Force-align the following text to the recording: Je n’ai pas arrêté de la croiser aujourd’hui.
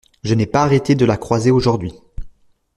Je 0.23 0.33
n’ai 0.33 0.47
pas 0.47 0.63
arrêté 0.63 0.95
de 0.95 1.05
la 1.05 1.15
croiser 1.15 1.51
aujourd’hui. 1.51 1.93